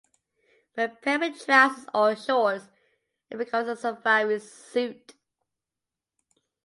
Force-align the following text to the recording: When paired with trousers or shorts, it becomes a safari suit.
When 0.73 0.97
paired 1.03 1.21
with 1.21 1.45
trousers 1.45 1.85
or 1.93 2.15
shorts, 2.15 2.65
it 3.29 3.37
becomes 3.37 3.67
a 3.67 3.75
safari 3.75 4.39
suit. 4.39 5.13